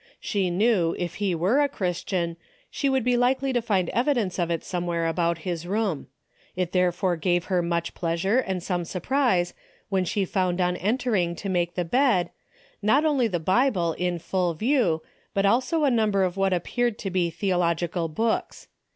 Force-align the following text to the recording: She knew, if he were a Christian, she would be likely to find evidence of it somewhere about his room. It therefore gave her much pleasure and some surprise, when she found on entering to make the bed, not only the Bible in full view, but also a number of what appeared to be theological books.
She 0.19 0.49
knew, 0.49 0.95
if 0.97 1.17
he 1.21 1.35
were 1.35 1.61
a 1.61 1.69
Christian, 1.69 2.35
she 2.71 2.89
would 2.89 3.03
be 3.03 3.15
likely 3.15 3.53
to 3.53 3.61
find 3.61 3.87
evidence 3.89 4.39
of 4.39 4.49
it 4.49 4.63
somewhere 4.63 5.05
about 5.05 5.37
his 5.45 5.67
room. 5.67 6.07
It 6.55 6.71
therefore 6.71 7.15
gave 7.17 7.43
her 7.53 7.61
much 7.61 7.93
pleasure 7.93 8.39
and 8.39 8.63
some 8.63 8.83
surprise, 8.83 9.53
when 9.89 10.03
she 10.05 10.25
found 10.25 10.59
on 10.59 10.75
entering 10.77 11.35
to 11.35 11.49
make 11.49 11.75
the 11.75 11.85
bed, 11.85 12.31
not 12.81 13.05
only 13.05 13.27
the 13.27 13.39
Bible 13.39 13.93
in 13.93 14.17
full 14.17 14.55
view, 14.55 15.03
but 15.35 15.45
also 15.45 15.83
a 15.83 15.91
number 15.91 16.23
of 16.23 16.35
what 16.35 16.51
appeared 16.51 16.97
to 16.97 17.11
be 17.11 17.29
theological 17.29 18.07
books. 18.07 18.69